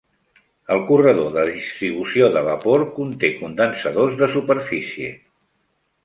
El 0.75 0.79
corredor 0.85 1.27
de 1.33 1.41
distribució 1.49 2.29
de 2.35 2.41
vapor 2.47 2.85
conté 2.95 3.29
condensadors 3.41 4.17
de 4.23 4.31
superfície. 4.37 5.11